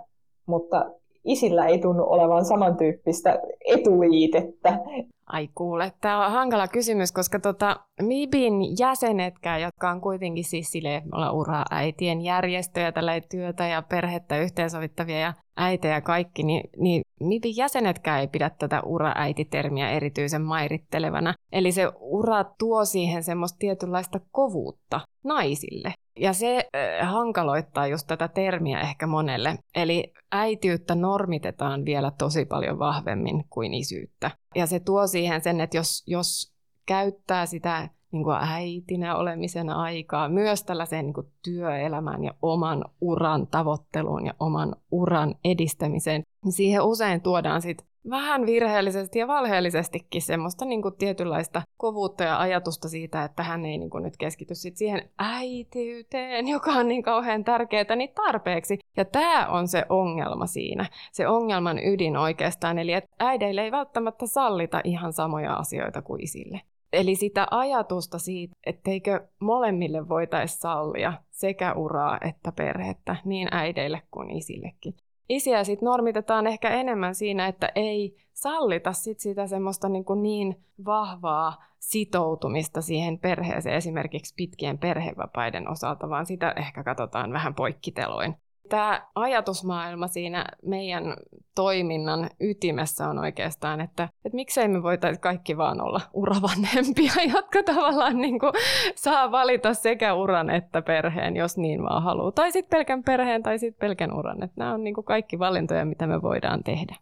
[0.47, 0.91] mutta
[1.25, 4.79] isillä ei tunnu olevan samantyyppistä etuliitettä.
[5.27, 11.03] Ai kuule, tämä on hankala kysymys, koska tota, MIBin jäsenetkään, jotka on kuitenkin siis sille,
[11.13, 18.21] olla ura-äitien järjestöjä, tällä työtä ja perhettä yhteensovittavia ja äitejä kaikki, niin, niin MIBin jäsenetkään
[18.21, 21.35] ei pidä tätä ura-äiti-termiä erityisen mairittelevana.
[21.53, 25.95] Eli se ura tuo siihen semmoista tietynlaista kovuutta naisille.
[26.17, 29.59] Ja se äh, hankaloittaa just tätä termiä ehkä monelle.
[29.75, 34.31] Eli äitiyttä normitetaan vielä tosi paljon vahvemmin kuin isyyttä.
[34.55, 36.53] Ja se tuo siihen sen, että jos, jos
[36.87, 43.47] käyttää sitä niin kuin äitinä olemisen aikaa myös tällaiseen niin kuin työelämään ja oman uran
[43.47, 50.65] tavoitteluun ja oman uran edistämiseen, niin siihen usein tuodaan sit vähän virheellisesti ja valheellisestikin semmoista
[50.65, 54.77] niin kuin tietynlaista kovuutta ja ajatusta siitä, että hän ei niin kuin nyt keskity sit
[54.77, 58.79] siihen äitiyteen, joka on niin kauhean tärkeää, niin tarpeeksi.
[58.97, 64.27] Ja tämä on se ongelma siinä, se ongelman ydin oikeastaan, eli että äideille ei välttämättä
[64.27, 66.61] sallita ihan samoja asioita kuin isille.
[66.93, 74.31] Eli sitä ajatusta siitä, etteikö molemmille voitaisiin sallia sekä uraa että perhettä, niin äideille kuin
[74.31, 74.95] isillekin
[75.29, 80.65] isiä sit normitetaan ehkä enemmän siinä, että ei sallita sit sitä semmoista niin, kuin niin
[80.85, 88.37] vahvaa sitoutumista siihen perheeseen esimerkiksi pitkien perhevapaiden osalta, vaan sitä ehkä katsotaan vähän poikkiteloin
[88.73, 91.17] tämä ajatusmaailma siinä meidän
[91.55, 98.17] toiminnan ytimessä on oikeastaan, että, että miksei me voitaisiin kaikki vaan olla uravanhempia, jotka tavallaan
[98.17, 98.53] niin kuin
[98.95, 102.33] saa valita sekä uran että perheen, jos niin vaan haluaa.
[102.33, 104.43] Tai sitten pelkän perheen tai sitten pelkän uran.
[104.43, 106.97] Että nämä on niin kuin kaikki valintoja, mitä me voidaan tehdä.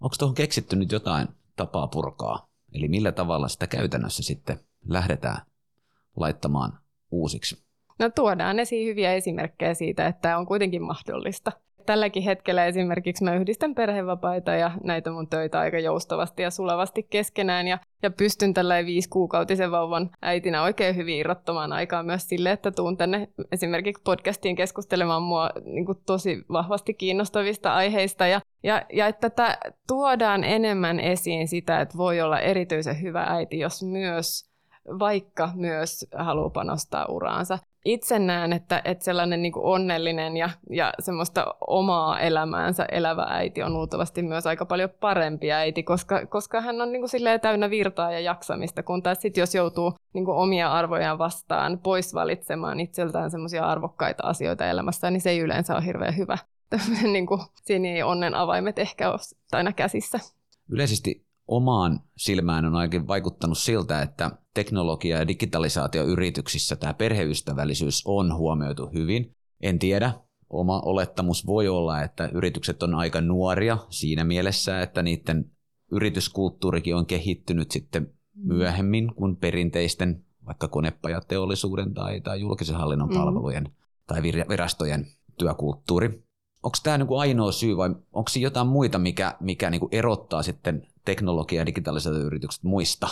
[0.00, 2.48] Onko tuohon keksitty nyt jotain tapaa purkaa?
[2.72, 5.38] Eli millä tavalla sitä käytännössä sitten lähdetään
[6.16, 6.78] laittamaan
[7.10, 7.64] uusiksi?
[7.98, 11.52] No tuodaan esiin hyviä esimerkkejä siitä, että tämä on kuitenkin mahdollista.
[11.86, 17.68] Tälläkin hetkellä esimerkiksi mä yhdistän perhevapaita ja näitä mun töitä aika joustavasti ja sulavasti keskenään
[17.68, 22.70] ja, ja pystyn tällä viisi kuukautisen vauvan äitinä oikein hyvin irrottamaan aikaa myös sille, että
[22.70, 29.06] tuun tänne esimerkiksi podcastiin keskustelemaan mua niin kuin tosi vahvasti kiinnostavista aiheista ja, ja, ja
[29.06, 34.50] että tätä tuodaan enemmän esiin sitä, että voi olla erityisen hyvä äiti, jos myös
[34.98, 40.92] vaikka myös haluaa panostaa uraansa itse näen, että, että sellainen niin kuin onnellinen ja, ja
[40.98, 46.80] semmoista omaa elämäänsä elävä äiti on luultavasti myös aika paljon parempi äiti, koska, koska hän
[46.80, 50.72] on niin kuin täynnä virtaa ja jaksamista, kun taas sitten jos joutuu niin kuin omia
[50.72, 56.16] arvojaan vastaan pois valitsemaan itseltään semmoisia arvokkaita asioita elämässä, niin se ei yleensä ole hirveän
[56.16, 56.38] hyvä.
[57.12, 59.18] niin kuin, siinä ei onnen avaimet ehkä ole
[59.52, 60.20] aina käsissä.
[60.68, 68.90] Yleisesti omaan silmään on ainakin vaikuttanut siltä, että teknologia- ja digitalisaatioyrityksissä tämä perheystävällisyys on huomioitu
[68.94, 69.36] hyvin.
[69.60, 70.12] En tiedä,
[70.50, 75.50] oma olettamus voi olla, että yritykset on aika nuoria siinä mielessä, että niiden
[75.92, 78.54] yrityskulttuurikin on kehittynyt sitten mm.
[78.54, 83.14] myöhemmin kuin perinteisten vaikka konepajateollisuuden tai, tai julkisen hallinnon mm.
[83.14, 83.68] palvelujen
[84.06, 85.06] tai virastojen
[85.38, 86.24] työkulttuuri.
[86.62, 91.60] Onko tämä niinku ainoa syy vai onko jotain muita, mikä, mikä niinku erottaa sitten teknologia-
[91.60, 93.08] ja digitalisaatioyritykset muista?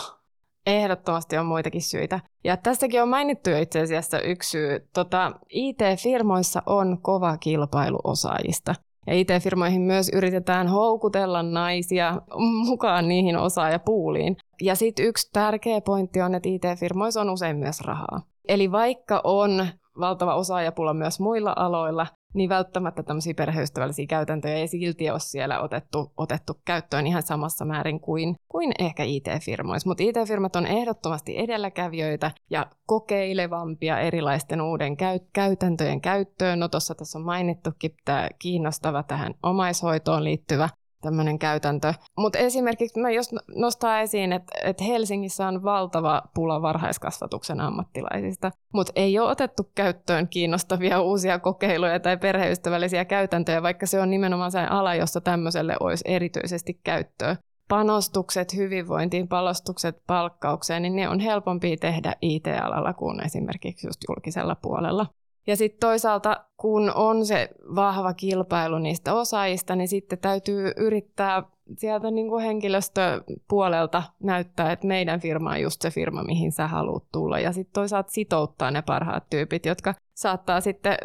[0.65, 2.19] Ehdottomasti on muitakin syitä.
[2.43, 4.87] Ja tässäkin on mainittu jo itse asiassa yksi syy.
[4.93, 8.75] Tota, IT-firmoissa on kova kilpailu osaajista.
[9.07, 12.21] Ja IT-firmoihin myös yritetään houkutella naisia
[12.65, 14.37] mukaan niihin osaajapuuliin.
[14.61, 18.21] Ja sitten yksi tärkeä pointti on, että IT-firmoissa on usein myös rahaa.
[18.47, 19.67] Eli vaikka on
[19.99, 26.11] valtava osaajapula myös muilla aloilla, niin välttämättä tämmöisiä perheystävällisiä käytäntöjä ei silti ole siellä otettu,
[26.17, 29.89] otettu käyttöön ihan samassa määrin kuin, kuin ehkä IT-firmoissa.
[29.89, 36.59] Mutta IT-firmat on ehdottomasti edelläkävijöitä ja kokeilevampia erilaisten uuden käy- käytäntöjen käyttöön.
[36.59, 40.69] No tuossa tässä on mainittukin tämä kiinnostava tähän omaishoitoon liittyvä
[41.03, 41.93] tämmöinen käytäntö.
[42.17, 48.93] Mutta esimerkiksi mä jos nostaa esiin, että, että Helsingissä on valtava pula varhaiskasvatuksen ammattilaisista, mutta
[48.95, 54.59] ei ole otettu käyttöön kiinnostavia uusia kokeiluja tai perheystävällisiä käytäntöjä, vaikka se on nimenomaan se
[54.59, 57.35] ala, jossa tämmöiselle olisi erityisesti käyttöä.
[57.69, 65.05] Panostukset hyvinvointiin, panostukset palkkaukseen, niin ne on helpompi tehdä IT-alalla kuin esimerkiksi just julkisella puolella.
[65.47, 71.43] Ja sitten toisaalta, kun on se vahva kilpailu niistä osaajista, niin sitten täytyy yrittää
[71.77, 77.03] sieltä niin kuin henkilöstöpuolelta näyttää, että meidän firma on just se firma, mihin sä haluat
[77.11, 77.39] tulla.
[77.39, 80.97] Ja sitten toisaalta sitouttaa ne parhaat tyypit, jotka saattaa sitten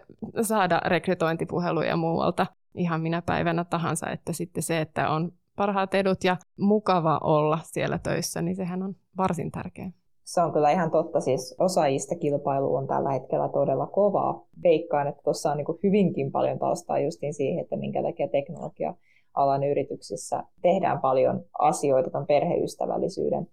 [0.42, 4.10] saada rekrytointipuheluja muualta ihan minä päivänä tahansa.
[4.10, 8.96] Että sitten se, että on parhaat edut ja mukava olla siellä töissä, niin sehän on
[9.16, 9.90] varsin tärkeää.
[10.28, 11.20] Se on kyllä ihan totta.
[11.20, 14.46] Siis osaajista kilpailu on tällä hetkellä todella kovaa.
[14.62, 18.94] Veikkaan, että tuossa on niin hyvinkin paljon taustaa justiin siihen, että minkä takia teknologia
[19.34, 23.48] alan yrityksissä tehdään paljon asioita tämän perheystävällisyyden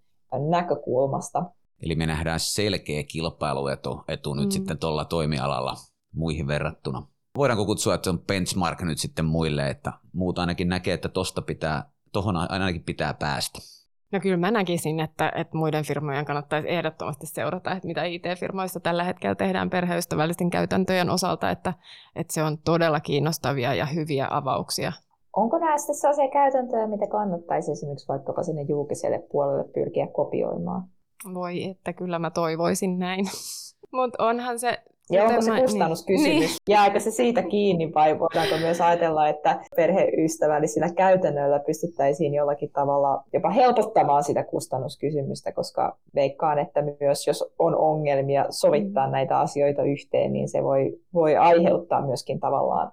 [0.48, 1.44] näkökulmasta.
[1.82, 4.50] Eli me nähdään selkeä kilpailuetu etu nyt mm.
[4.50, 5.74] sitten tuolla toimialalla
[6.14, 7.06] muihin verrattuna.
[7.36, 11.42] Voidaanko kutsua, että se on benchmark nyt sitten muille, että muut ainakin näkee, että tosta
[11.42, 13.58] pitää, tohon ainakin pitää päästä?
[14.12, 19.04] No kyllä mä näkisin, että, että muiden firmojen kannattaisi ehdottomasti seurata, että mitä IT-firmoissa tällä
[19.04, 21.74] hetkellä tehdään perheystävällisten käytäntöjen osalta, että,
[22.16, 24.92] että se on todella kiinnostavia ja hyviä avauksia.
[25.36, 30.84] Onko nämä sitten sellaisia käytäntöjä, mitä kannattaisi esimerkiksi vaikkapa sinne julkiselle puolelle pyrkiä kopioimaan?
[31.34, 33.24] Voi, että kyllä mä toivoisin näin.
[33.92, 36.40] Mutta onhan se ja onko se kustannuskysymys?
[36.40, 36.50] Niin.
[36.68, 43.50] Jääkö se siitä kiinni vai voidaanko myös ajatella, että perheystävällisillä käytännöillä pystyttäisiin jollakin tavalla jopa
[43.50, 49.12] helpottamaan sitä kustannuskysymystä, koska veikkaan, että myös jos on ongelmia sovittaa mm.
[49.12, 52.92] näitä asioita yhteen, niin se voi, voi aiheuttaa myöskin tavallaan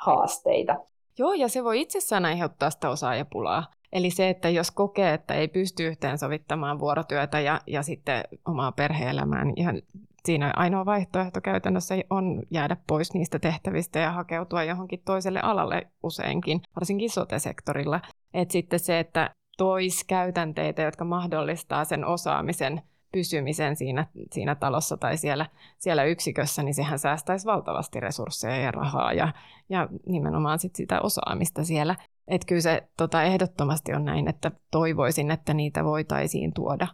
[0.00, 0.76] haasteita.
[1.18, 3.64] Joo, ja se voi itsessään aiheuttaa sitä osaajapulaa.
[3.92, 9.44] Eli se, että jos kokee, että ei pysty yhteensovittamaan vuorotyötä ja, ja sitten omaa perhe-elämää,
[9.44, 9.82] niin
[10.24, 16.60] siinä ainoa vaihtoehto käytännössä on jäädä pois niistä tehtävistä ja hakeutua johonkin toiselle alalle useinkin,
[16.76, 18.00] varsinkin sote-sektorilla.
[18.34, 22.82] Et sitten se, että tois käytänteitä, jotka mahdollistaa sen osaamisen
[23.12, 25.46] pysymisen siinä, siinä talossa tai siellä,
[25.78, 29.32] siellä yksikössä, niin sehän säästäisi valtavasti resursseja ja rahaa ja,
[29.68, 31.96] ja nimenomaan sit sitä osaamista siellä.
[32.28, 36.86] Että kyllä se tota, ehdottomasti on näin, että toivoisin, että niitä voitaisiin tuoda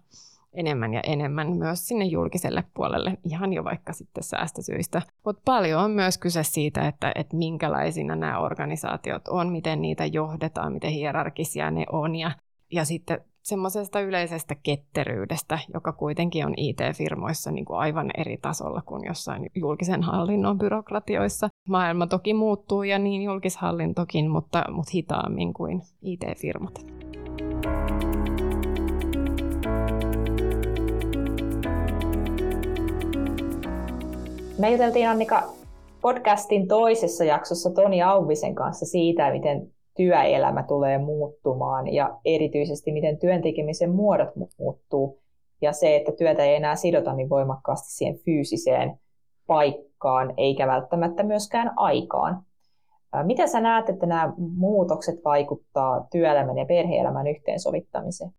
[0.53, 5.03] enemmän ja enemmän myös sinne julkiselle puolelle, ihan jo vaikka sitten säästösyistä.
[5.25, 10.73] Mutta paljon on myös kyse siitä, että, että minkälaisina nämä organisaatiot on, miten niitä johdetaan,
[10.73, 12.31] miten hierarkisia ne on ja,
[12.73, 19.05] ja sitten semmoisesta yleisestä ketteryydestä, joka kuitenkin on IT-firmoissa niin kuin aivan eri tasolla kuin
[19.05, 21.49] jossain julkisen hallinnon byrokratioissa.
[21.69, 26.87] Maailma toki muuttuu ja niin julkishallintokin, mutta, mutta hitaammin kuin IT-firmat.
[34.61, 35.43] Me juteltiin Annika
[36.01, 43.91] podcastin toisessa jaksossa Toni Auvisen kanssa siitä, miten työelämä tulee muuttumaan ja erityisesti miten työntekemisen
[43.91, 45.19] muodot muuttuu
[45.63, 49.01] ja se, että työtä ei enää sidota niin voimakkaasti siihen fyysiseen
[49.47, 52.43] paikkaan eikä välttämättä myöskään aikaan.
[53.23, 58.31] Miten sä näet, että nämä muutokset vaikuttaa työelämän ja perheelämän yhteensovittamiseen?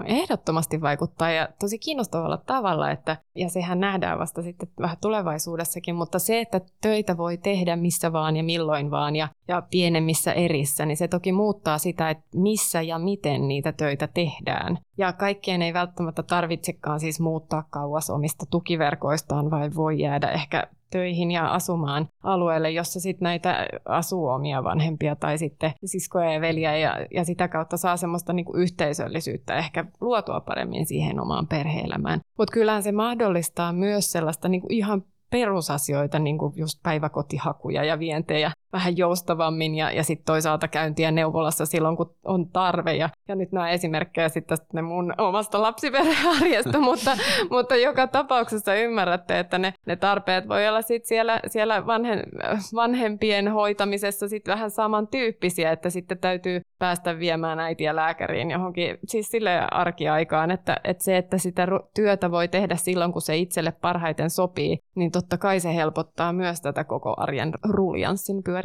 [0.00, 5.94] No ehdottomasti vaikuttaa ja tosi kiinnostavalla tavalla, että, ja sehän nähdään vasta sitten vähän tulevaisuudessakin,
[5.94, 10.86] mutta se, että töitä voi tehdä missä vaan ja milloin vaan ja, ja pienemmissä erissä,
[10.86, 14.78] niin se toki muuttaa sitä, että missä ja miten niitä töitä tehdään.
[14.98, 21.30] Ja kaikkien ei välttämättä tarvitsekaan siis muuttaa kauas omista tukiverkoistaan, vai voi jäädä ehkä töihin
[21.30, 27.06] ja asumaan alueelle, jossa sitten näitä asuu omia vanhempia tai sitten siskoja ja veliä ja,
[27.14, 32.20] ja sitä kautta saa semmoista niinku yhteisöllisyyttä ehkä luotua paremmin siihen omaan perheelämään.
[32.38, 38.52] Mutta kyllähän se mahdollistaa myös sellaista niinku ihan perusasioita, niin kuin just päiväkotihakuja ja vientejä
[38.72, 42.94] vähän joustavammin ja, ja sitten toisaalta käyntiä neuvolassa silloin, kun on tarve.
[42.94, 47.16] Ja, ja nyt nämä esimerkkejä sitten ne mun omasta lapsiperhearjesta, mutta,
[47.50, 52.22] mutta joka tapauksessa ymmärrätte, että ne, ne tarpeet voi olla sit siellä, siellä vanhen,
[52.74, 59.66] vanhempien hoitamisessa sit vähän samantyyppisiä, että sitten täytyy päästä viemään äitiä lääkäriin johonkin, siis sille
[59.70, 64.78] arkiaikaan, että, että se, että sitä työtä voi tehdä silloin, kun se itselle parhaiten sopii,
[64.94, 68.59] niin totta kai se helpottaa myös tätä koko arjen ruljanssin pyörittämistä.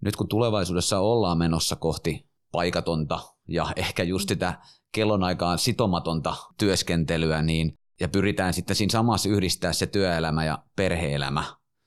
[0.00, 3.18] Nyt kun tulevaisuudessa ollaan menossa kohti paikatonta
[3.48, 4.58] ja ehkä just sitä
[4.92, 11.44] kellonaikaan sitomatonta työskentelyä, niin ja pyritään sitten siinä samassa yhdistää se työelämä ja perheelämä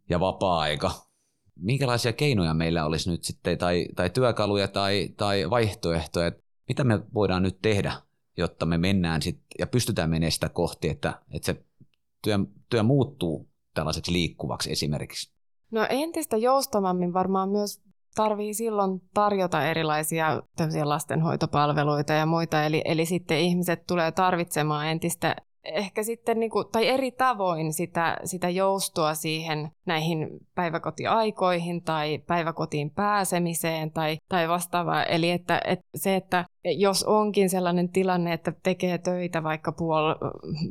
[0.10, 0.92] ja vapaa-aika.
[1.56, 6.32] Minkälaisia keinoja meillä olisi nyt sitten, tai, tai työkaluja tai, tai vaihtoehtoja,
[6.68, 7.94] mitä me voidaan nyt tehdä,
[8.38, 11.66] jotta me mennään sit, ja pystytään menemään sitä kohti, että, että se
[12.22, 15.39] työ, työ muuttuu tällaiseksi liikkuvaksi esimerkiksi?
[15.72, 17.82] No entistä joustavammin varmaan myös
[18.16, 20.42] tarvii silloin tarjota erilaisia
[20.84, 26.88] lastenhoitopalveluita ja muita, eli, eli sitten ihmiset tulee tarvitsemaan entistä ehkä sitten niin kuin, tai
[26.88, 35.04] eri tavoin sitä, sitä joustoa siihen näihin päiväkotiaikoihin tai päiväkotiin pääsemiseen tai, tai vastaavaa.
[35.04, 40.16] Eli että, että se, että jos onkin sellainen tilanne, että tekee töitä vaikka puoli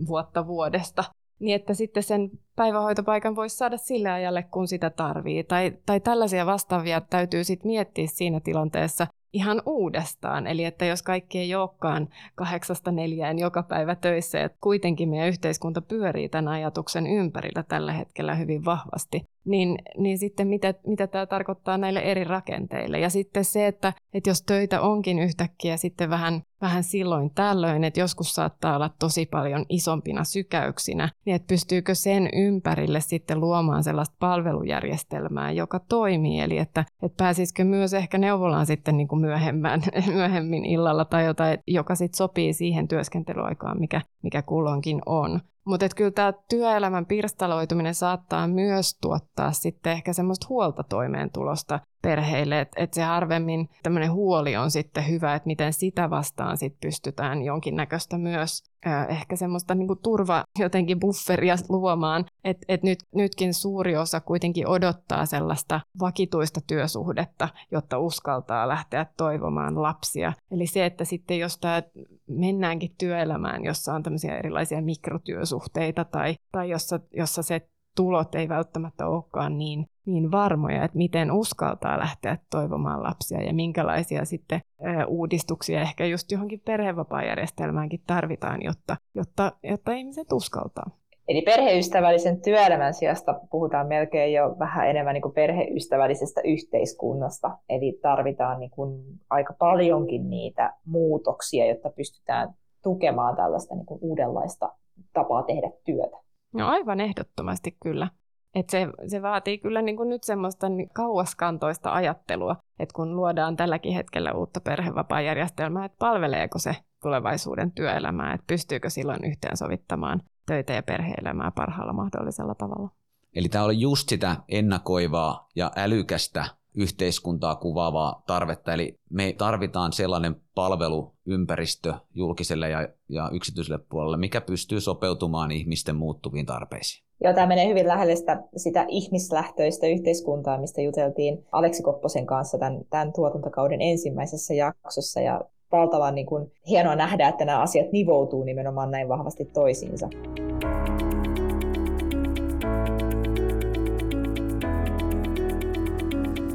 [0.07, 1.05] vuotta vuodesta,
[1.39, 5.45] niin että sitten sen päivähoitopaikan voisi saada sille ajalle, kun sitä tarvii.
[5.45, 10.47] Tai, tai tällaisia vastaavia täytyy sitten miettiä siinä tilanteessa, ihan uudestaan.
[10.47, 15.81] Eli että jos kaikki ei olekaan kahdeksasta neljään joka päivä töissä, että kuitenkin meidän yhteiskunta
[15.81, 21.79] pyörii tämän ajatuksen ympärillä tällä hetkellä hyvin vahvasti, niin, niin sitten mitä, mitä tämä tarkoittaa
[21.79, 23.01] näille eri rakenteille.
[23.01, 28.01] Ja sitten se, että, että jos töitä onkin yhtäkkiä sitten vähän, vähän silloin tällöin, että
[28.01, 34.17] joskus saattaa olla tosi paljon isompina sykäyksinä, niin että pystyykö sen ympärille sitten luomaan sellaista
[34.21, 36.41] palvelujärjestelmää, joka toimii.
[36.41, 39.83] Eli että, että pääsisikö myös ehkä neuvolaan sitten niin kuin myöhemmän,
[40.15, 45.41] myöhemmin illalla tai jotain, joka sitten sopii siihen työskentelyaikaan, mikä, mikä kulloinkin on.
[45.69, 52.83] Mutta kyllä tämä työelämän pirstaloituminen saattaa myös tuottaa sitten ehkä semmoista huolta toimeentulosta perheille, että
[52.83, 58.19] et se harvemmin tämmöinen huoli on sitten hyvä, että miten sitä vastaan sitten pystytään jonkinnäköistä
[58.19, 58.63] myös
[59.09, 64.69] ehkä semmoista niin kuin turva jotenkin bufferia luomaan, että et nyt, nytkin suuri osa kuitenkin
[64.69, 70.33] odottaa sellaista vakituista työsuhdetta, jotta uskaltaa lähteä toivomaan lapsia.
[70.51, 71.83] Eli se, että sitten jos tämä
[72.27, 79.07] mennäänkin työelämään, jossa on tämmöisiä erilaisia mikrotyösuhteita tai, tai jossa, jossa se tulot ei välttämättä
[79.07, 84.61] olekaan niin, niin varmoja, että miten uskaltaa lähteä toivomaan lapsia ja minkälaisia sitten
[85.07, 90.91] uudistuksia ehkä just johonkin perhevapaajärjestelmäänkin tarvitaan, jotta, jotta, jotta ihmiset uskaltaa.
[91.29, 97.59] Eli perheystävällisen työelämän sijasta puhutaan melkein jo vähän enemmän niin kuin perheystävällisestä yhteiskunnasta.
[97.69, 104.73] Eli tarvitaan niin kuin aika paljonkin niitä muutoksia, jotta pystytään tukemaan tällaista niin kuin uudenlaista
[105.13, 106.28] tapaa tehdä työtä.
[106.55, 108.09] No aivan ehdottomasti kyllä.
[108.55, 113.95] Et se, se vaatii kyllä niin kuin nyt semmoista kauaskantoista ajattelua, että kun luodaan tälläkin
[113.95, 121.51] hetkellä uutta perhevapaajärjestelmää, että palveleeko se tulevaisuuden työelämää, että pystyykö silloin yhteensovittamaan töitä ja perheelämää
[121.51, 122.91] parhaalla mahdollisella tavalla.
[123.35, 126.45] Eli tämä oli just sitä ennakoivaa ja älykästä
[126.77, 128.73] yhteiskuntaa kuvaavaa tarvetta.
[128.73, 136.47] Eli me tarvitaan sellainen palveluympäristö julkiselle ja, ja yksityiselle puolelle, mikä pystyy sopeutumaan ihmisten muuttuviin
[136.47, 137.09] tarpeisiin.
[137.25, 142.81] Joo, tämä menee hyvin lähelle sitä, sitä ihmislähtöistä yhteiskuntaa, mistä juteltiin Aleksi Kopposen kanssa tämän,
[142.91, 145.21] tämän tuotantokauden ensimmäisessä jaksossa.
[145.21, 145.41] Ja
[145.73, 150.09] valtavan niin kuin, hienoa nähdä, että nämä asiat nivoutuu nimenomaan näin vahvasti toisiinsa.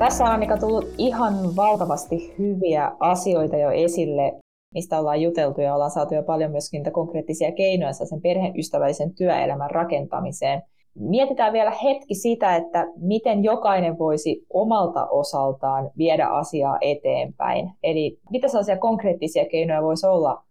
[0.04, 4.40] Tässä on Annika tullut ihan valtavasti hyviä asioita jo esille,
[4.74, 9.72] mistä ollaan juteltu ja ollaan saatu jo paljon myöskin niitä konkreettisia keinoja sen perheystävällisen työelämän
[9.72, 10.62] rakentamiseen.
[10.96, 17.72] Mietitään vielä hetki sitä, että miten jokainen voisi omalta osaltaan viedä asiaa eteenpäin.
[17.84, 20.44] Eli mitä sellaisia konkreettisia keinoja voisi olla,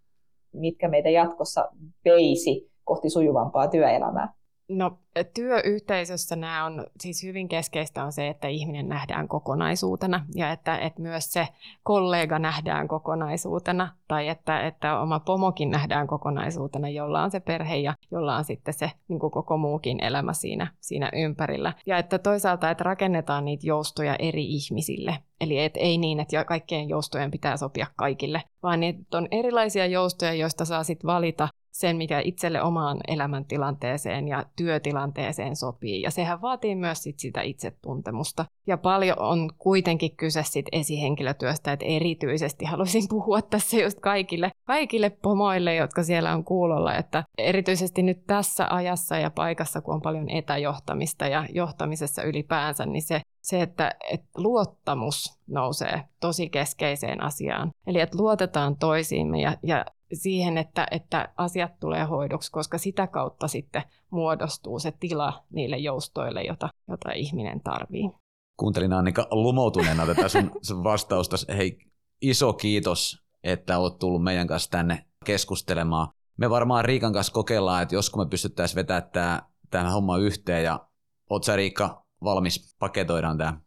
[0.53, 1.69] mitkä meitä jatkossa
[2.05, 4.42] veisi kohti sujuvampaa työelämää?
[4.73, 4.99] No
[5.35, 11.03] työyhteisössä nämä on, siis hyvin keskeistä on se, että ihminen nähdään kokonaisuutena ja että, että
[11.03, 11.49] myös se
[11.83, 17.95] kollega nähdään kokonaisuutena tai että, että oma pomokin nähdään kokonaisuutena, jolla on se perhe ja
[18.11, 21.73] jolla on sitten se niin kuin koko muukin elämä siinä, siinä ympärillä.
[21.87, 25.19] Ja että toisaalta, että rakennetaan niitä joustoja eri ihmisille.
[25.41, 30.35] Eli et ei niin, että kaikkien joustojen pitää sopia kaikille, vaan että on erilaisia joustoja,
[30.35, 36.03] joista saa sitten valita sen, mikä itselle omaan elämäntilanteeseen ja työtilanteeseen sopii.
[36.03, 38.45] Ja sehän vaatii myös sit sitä itsetuntemusta.
[38.67, 45.11] Ja paljon on kuitenkin kyse sit esihenkilötyöstä, että erityisesti haluaisin puhua tässä just kaikille, kaikille
[45.11, 50.31] pomoille, jotka siellä on kuulolla, että erityisesti nyt tässä ajassa ja paikassa, kun on paljon
[50.31, 57.71] etäjohtamista ja johtamisessa ylipäänsä, niin se se, että, että luottamus nousee tosi keskeiseen asiaan.
[57.87, 63.49] Eli että luotetaan toisiimme ja, ja siihen, että, että asiat tulee hoidoksi, koska sitä kautta
[63.49, 68.11] sitten muodostuu se tila niille joustoille, jota, jota ihminen tarvii.
[68.57, 71.37] Kuuntelin Annika lumoutuneena tätä sun, sun vastausta.
[71.57, 71.79] Hei,
[72.23, 76.09] iso kiitos, että olet tullut meidän kanssa tänne keskustelemaan.
[76.37, 80.65] Me varmaan Riikan kanssa kokeillaan, että josko me pystyttäisiin vetämään tämä, tämä homma yhteen.
[80.65, 80.89] Ja
[81.31, 83.61] oot sä Riikka valmis, paketoidaan tämä?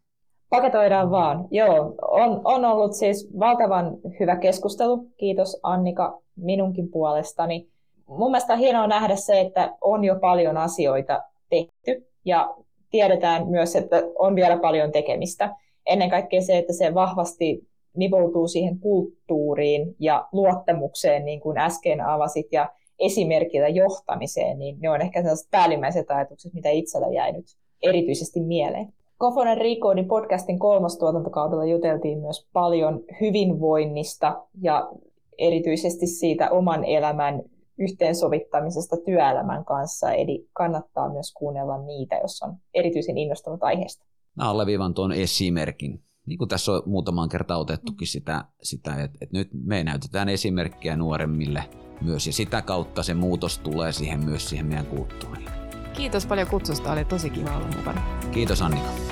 [0.50, 1.96] Paketoidaan vaan, joo.
[2.02, 5.08] On, on ollut siis valtavan hyvä keskustelu.
[5.18, 7.68] Kiitos Annika minunkin puolestani.
[8.08, 12.56] Mun mielestä on hienoa nähdä se, että on jo paljon asioita tehty ja
[12.92, 15.56] tiedetään myös, että on vielä paljon tekemistä.
[15.86, 22.48] Ennen kaikkea se, että se vahvasti nivoutuu siihen kulttuuriin ja luottamukseen, niin kuin äsken avasit,
[22.52, 22.70] ja
[23.00, 27.46] esimerkillä johtamiseen, niin ne on ehkä sellaiset päällimmäiset ajatukset, mitä itsellä jäi nyt
[27.82, 28.94] erityisesti mieleen.
[29.18, 34.92] Kofonen Recordin podcastin kolmostuotantokaudella juteltiin myös paljon hyvinvoinnista ja
[35.38, 37.42] erityisesti siitä oman elämän
[37.80, 44.06] yhteensovittamisesta työelämän kanssa, eli kannattaa myös kuunnella niitä, jos on erityisen innostunut aiheesta.
[44.36, 46.04] Mä alleviivan tuon esimerkin.
[46.26, 50.96] Niin kuin tässä on muutamaan kertaan otettukin sitä, sitä että, että nyt me näytetään esimerkkiä
[50.96, 51.64] nuoremmille
[52.02, 55.50] myös, ja sitä kautta se muutos tulee siihen myös siihen meidän kulttuuriin.
[55.94, 58.02] Kiitos paljon kutsusta, oli tosi kiva olla mukana.
[58.32, 59.05] Kiitos Annika.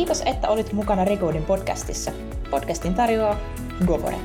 [0.00, 2.12] Kiitos, että olit mukana Recordin podcastissa.
[2.50, 3.36] Podcastin tarjoaa
[3.86, 4.16] Govore.